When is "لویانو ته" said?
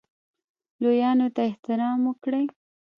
0.81-1.41